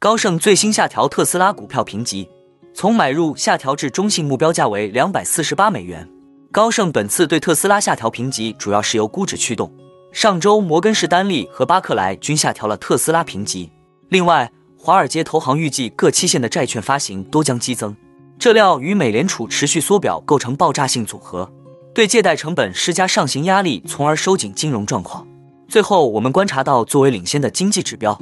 [0.00, 2.30] 高盛最新下调特斯拉股票评级，
[2.72, 6.08] 从买入下调至中性目标价为两百四十八美元。
[6.52, 9.68] 高盛本次对特斯拉下调评级，主要是由估值驱动。
[10.12, 13.72] 上周，摩根士丹利和巴克莱均下调了特斯拉评级。
[14.08, 14.48] 另外，
[14.78, 17.96] 华尔街投行预计各期限的债券发行都将激增，
[18.38, 21.50] 这料与美联储持续缩表构成爆炸性组合，
[21.92, 25.26] 对借贷成本施加上行压力，从而收紧金融状况。
[25.66, 28.16] 最后，我们观察到作为领先的经济指标。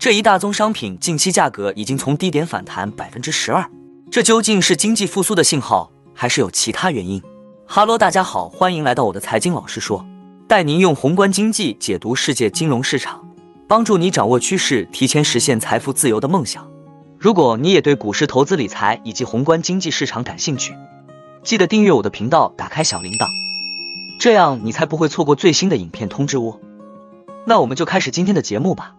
[0.00, 3.70] 这一大宗商品近期价格已经从低点反弹百分之十二，
[4.10, 7.22] 这究竟是经济复苏的信号，还是有其他原因
[7.66, 10.02] 哈喽，大家好，欢迎来到我的财经老师说，
[10.48, 13.28] 带您用宏观经济解读世界金融市场，
[13.68, 16.66] 帮助你掌握趋势，提前实现财富自由的梦想。
[17.18, 20.72] 如果你也对股市投资理财以及宏观经济市场感兴趣，
[21.42, 23.28] 记得订阅我的频道，打开小铃铛，
[24.18, 26.58] 这样你才不会错过最新的影片通知哦。
[27.44, 28.94] 那我们就开始今天的节目吧。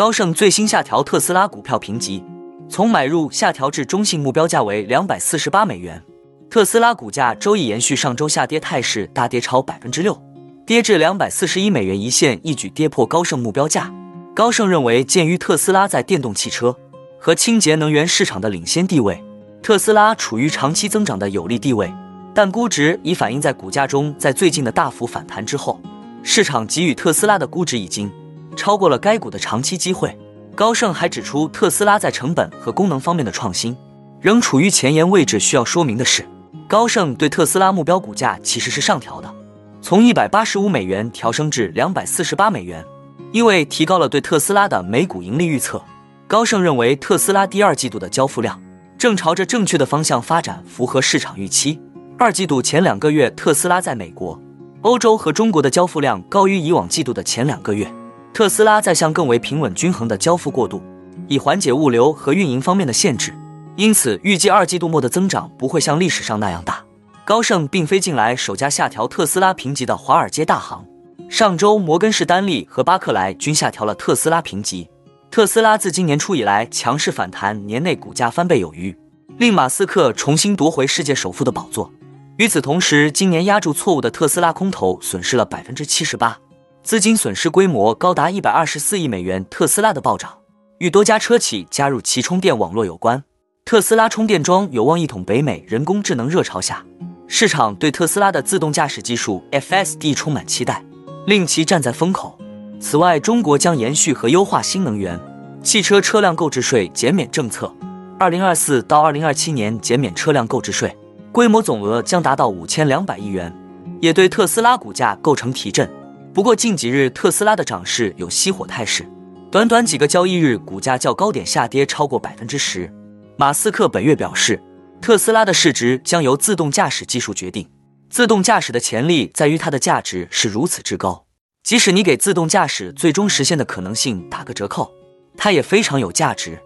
[0.00, 2.24] 高盛最新下调特斯拉股票评级，
[2.70, 6.02] 从买入下调至中性目标价为两百四十八美元。
[6.48, 10.18] 特斯拉股价周一延续上周下跌态势，大跌超百分之六，
[10.64, 13.92] 跌至两百四十一美元一线，一举跌破高盛目标价。
[14.34, 16.74] 高盛认为，鉴于特斯拉在电动汽车
[17.18, 19.22] 和清洁能源市场的领先地位，
[19.62, 21.92] 特斯拉处于长期增长的有利地位，
[22.32, 24.14] 但估值已反映在股价中。
[24.16, 25.78] 在最近的大幅反弹之后，
[26.22, 28.10] 市场给予特斯拉的估值已经。
[28.56, 30.16] 超过了该股的长期机会。
[30.54, 33.74] 高盛还指出，特斯拉在成本和功能方面的创新
[34.20, 35.40] 仍处于前沿位置。
[35.40, 36.26] 需要说明的是，
[36.68, 39.34] 高盛对特斯拉目标股价其实是上调的，
[39.80, 42.84] 从一百八十五美元调升至两百四十八美元，
[43.32, 45.82] 因为提高了对特斯拉的每股盈利预测。
[46.26, 48.60] 高盛认为，特斯拉第二季度的交付量
[48.98, 51.80] 正朝着正确的方向发展，符合市场预期。
[52.18, 54.38] 二季度前两个月，特斯拉在美国、
[54.82, 57.90] 欧洲和中国的交付量高于以往季度的前两个月。
[58.32, 60.82] 特斯拉在向更为平稳均衡的交付过渡，
[61.28, 63.34] 以缓解物流和运营方面的限制，
[63.76, 66.82] 因此预计二季度末的增长不会像历史上那样大。
[67.24, 70.84] 高盛并非近来首家下调特斯拉评级的华尔街大行，
[71.28, 74.88] 上周摩根士丹利和巴克莱均下调了特斯拉评级。
[75.30, 78.96] 特斯拉自今年初以来强势反弹，年内股价翻倍有余，
[79.38, 81.92] 令马斯克重新夺回世界首富的宝座。
[82.36, 86.38] 与此同时，今年压住错误的特斯拉空头损失了百分之七十八。
[86.82, 89.44] 资金损失规模高达一百二十四亿美元。
[89.50, 90.38] 特斯拉的暴涨
[90.78, 93.22] 与多家车企加入其充电网络有关。
[93.66, 95.62] 特斯拉充电桩有望一统北美。
[95.68, 96.84] 人工智能热潮下，
[97.28, 100.82] 市场对特斯拉的自动驾驶技术 FSD 充满期待，
[101.26, 102.38] 令其站在风口。
[102.80, 105.20] 此外，中国将延续和优化新能源
[105.62, 107.72] 汽车车辆购置税减免政策。
[108.18, 110.96] 二零二四到二零二七年减免车辆购置税
[111.30, 113.54] 规模总额将达到五千两百亿元，
[114.00, 115.88] 也对特斯拉股价构成提振。
[116.32, 119.04] 不过近几日特斯拉的涨势有熄火态势，
[119.50, 122.90] 短短几个交易日，股价较高点下跌超过百分之十。
[123.36, 124.62] 马斯克本月表示，
[125.00, 127.68] 特斯拉的市值将由自动驾驶技术决定。
[128.08, 131.26] 自动驾驶的潜力在于它的价值是如此之高，
[131.64, 134.92] 即使你给自动驾驶最终实现的可能性打个折扣，
[135.36, 136.60] 它也非常有价值。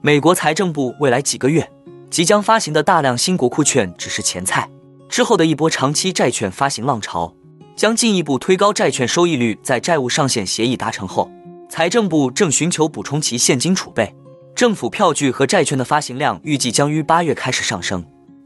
[0.00, 1.70] 美国财政部未来几个月
[2.10, 4.68] 即将发行的大量新国库券只是前菜。
[5.08, 7.34] 之后的一波长期债券发行浪潮
[7.74, 9.58] 将进一步推高债券收益率。
[9.62, 11.30] 在债务上限协议达成后，
[11.68, 14.14] 财政部正寻求补充其现金储备。
[14.54, 18.04] 政府票据和债券的发行量预计将于八月开始上升。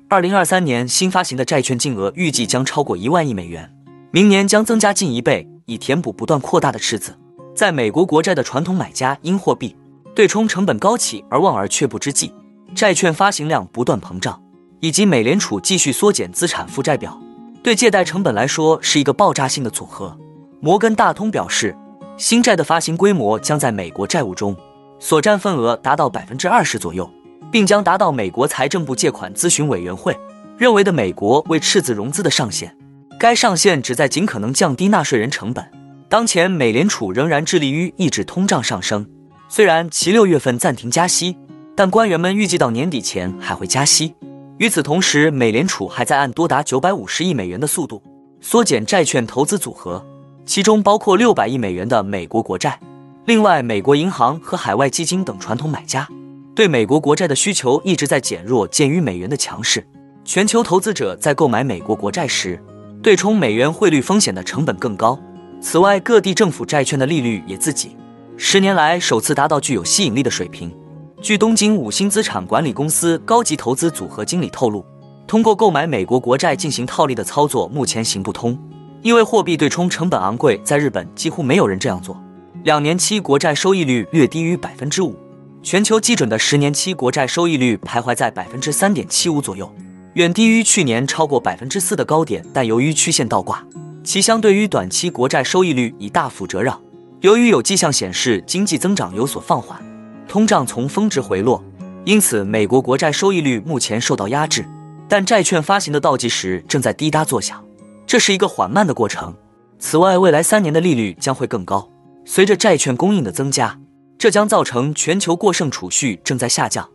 [0.09, 3.73] 二零二三年新发行的债券金额预计将超过一万亿美元，
[4.11, 7.19] 明年将增加近一倍，以填补不断扩大的赤字。
[7.55, 9.75] 在美国国债的传统买家因货币
[10.15, 12.35] 对冲成本高企而望而却步之际，
[12.75, 14.42] 债券发行量不断膨胀。
[14.83, 17.17] 以及美联储继续缩减资产负债表，
[17.63, 20.19] 对借贷成本来说是一个爆炸性的组合。
[20.59, 21.77] 摩根大通表示，
[22.17, 24.57] 新债的发行规模将在美国债务中
[24.99, 27.09] 所占份额达到百分之二十左右，
[27.53, 30.19] 并将达到美国财政部借款咨询委员会
[30.59, 32.77] 认为的美国为赤字融资的上限。
[33.21, 35.65] 该上限旨在尽可能降低纳税人成本。
[36.09, 39.07] 当前，美联储仍然致力于抑制通胀上升，
[39.49, 41.37] 虽然其六月份暂停加息，
[41.77, 44.17] 但官员们预计到年底前还会加息。
[44.63, 48.01] 与此同时，美联储还在按多达九百五十亿美元的速度
[48.41, 50.07] 缩减债券投资组合，
[50.47, 52.79] 其中包括六百亿美元的美国国债。
[53.25, 56.09] 另外，美国银行和海外基金等传统买家
[56.55, 58.65] 对美国国债的需求一直在减弱。
[58.69, 59.85] 鉴于美元的强势，
[60.25, 62.63] 全球投资者在购买美国国债时，
[63.03, 65.19] 对冲美元汇率风险的成本更高。
[65.61, 67.97] 此外，各地政府债券的利率也自己
[68.37, 70.73] 十年来首次达到具有吸引力的水平。
[71.23, 74.85] 据东京五星资产管理公司高级投资组合经理透露，
[75.25, 78.59] 通过购买美国国债进行套利的操作目前行不通，
[79.03, 82.21] 因为货币对冲成本昂贵，在日本几乎没有人这样做。
[82.65, 85.15] 两年期国债收益率略低于百分之五，
[85.63, 89.73] 全球基准的十年期国债收益率徘徊在百分之三点七五左右，
[90.15, 92.45] 远低于去年超过百分之四的高点。
[92.53, 93.65] 但由于曲线倒挂，
[94.03, 96.77] 其相对于短期国债收益率已大幅折让。
[97.21, 99.81] 由于有迹象显示经济增长有所放缓，
[100.29, 101.63] 通胀从峰值回落，
[102.05, 104.65] 因此美国国债收益率目前受到压制。
[105.09, 107.63] 但债券发行的倒计时正在滴答作响，
[108.07, 109.35] 这是一个缓慢的过程。
[109.79, 111.91] 此外，未来三年的利率将会更高，
[112.25, 113.79] 随着债券供应的增加，
[114.17, 116.89] 这将造成全球过剩储蓄正在下降。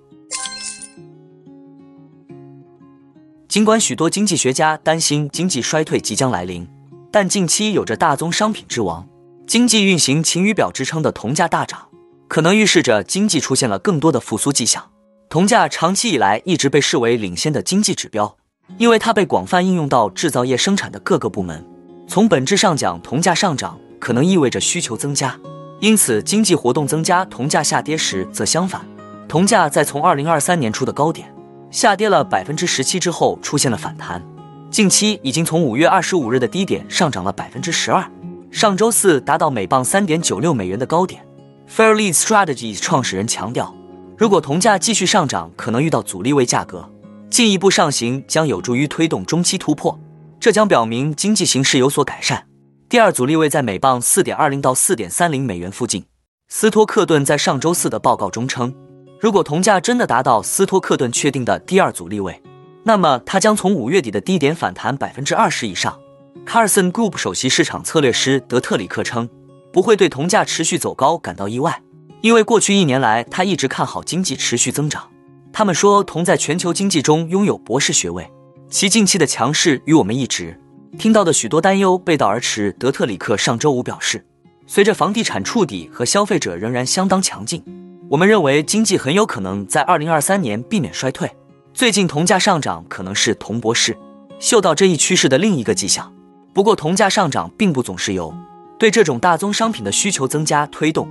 [3.48, 6.68] 尽管许多经济学家担心经济衰退即将来临，
[7.12, 9.08] 但近期有着大宗商品之王。
[9.46, 11.87] 经济运行晴雨表之称的铜价大涨，
[12.28, 14.84] 可能预示着经济出现了更多的复苏迹象。
[15.30, 18.38] 铜价长期以来一直被视为领先的经济指标，
[18.78, 21.66] 因为它被广泛应用到制造业生产的各个部门。
[22.08, 25.38] 从本质上讲，铜价上涨可能意味着需求增加，
[25.82, 28.86] 因此经济活动增加，铜价下跌时则相反。
[29.28, 31.30] 铜价在从二零二三年初的高点
[31.70, 34.26] 下跌了百分之十七之后出现了反弹，
[34.72, 38.10] 近期已经从五月二十五日的低点上涨了百分之十二。
[38.50, 41.27] 上周四达到每磅三点九六美元的高点。
[41.70, 43.76] Fairlead Strategies 创始人强调，
[44.18, 46.90] 如果铜价继续上涨，可能遇到阻力位价格，
[47.30, 50.00] 进一步上行将有助于推动中期突破，
[50.40, 52.48] 这将表明经济形势有所改善。
[52.88, 56.06] 第二阻力位在每磅四点二零到四点三零美元附近。
[56.48, 58.74] 斯托克顿在上周四的报告中称，
[59.20, 62.42] 如果铜价真的达到斯托克顿确定的第二阻力位，
[62.84, 66.00] 那么它将从五月底的低点反弹百分之二十以上。
[66.48, 69.30] Carson Group 首席市场策略师德特里克称，
[69.72, 71.82] 不会对铜价持续走高感到意外，
[72.22, 75.08] 因为过去一年来他一直看好经济持续增长。
[75.54, 78.30] 他们说，铜在全球经济中拥有博士学位，
[78.70, 80.60] 其近期的强势与我们一直
[81.00, 82.76] 听到的许多担忧背道而驰。
[82.80, 84.26] 德特里克上周五表示，
[84.68, 87.64] 随着房地产触底和消费者仍然相当强劲，
[88.10, 91.32] 我们认为经济很有可能在2023年避免衰退。
[91.74, 93.96] 最近铜价上涨可能是铜博士
[94.40, 96.12] 嗅到这一趋势的另一个迹象。
[96.54, 98.34] 不过，铜价上涨并不总是由
[98.80, 101.08] 对这种大宗商品的需求增加推动，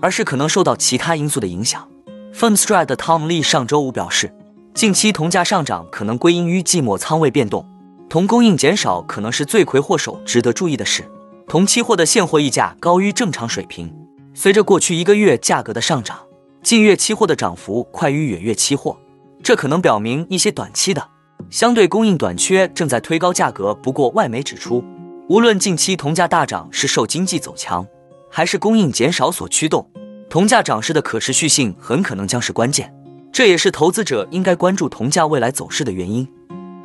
[0.00, 1.86] 而是可能受到其他因素的影响。
[2.34, 4.34] Firmstride Tom Lee 上周五表示，
[4.72, 7.66] 近期铜价上涨可能归因于季末仓位变动，
[8.08, 10.18] 铜供应减少可能是罪魁祸首。
[10.24, 11.04] 值得注意的是，
[11.46, 13.92] 铜期货的现货溢价高于正常水平。
[14.32, 16.20] 随着过去一个月价格的上涨，
[16.62, 18.96] 近月期货的涨幅快于远月期货，
[19.42, 21.06] 这可能表明一些短期的。
[21.50, 23.74] 相对供应短缺正在推高价格。
[23.74, 24.84] 不过，外媒指出，
[25.30, 27.86] 无论近期铜价大涨是受经济走强，
[28.28, 29.88] 还是供应减少所驱动，
[30.28, 32.92] 铜价涨势的可持续性很可能将是关键。
[33.32, 36.26] 这也是投资者应该关注铜价未来走势的原因。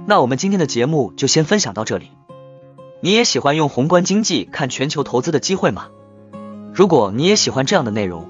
[0.05, 2.11] 那我们今天的节目就先分享到这里。
[3.01, 5.87] 你也喜欢用宏观经济看全球投资的机会吗？
[6.71, 8.29] 如果你也喜欢这样的内容，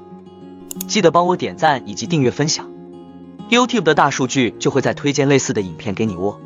[0.87, 2.71] 记得帮我点赞以及订阅分享。
[3.49, 6.39] YouTube 的大数据就会再推荐类似的影片给你哦。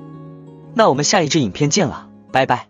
[0.73, 2.68] 那我们下一支影片见了，拜拜。